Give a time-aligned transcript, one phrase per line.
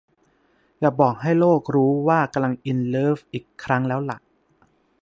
[0.79, 4.17] อยากบอกให้โลกรู้ว่ากำลังอินเลิฟอีกครั้งแล้วล่ะ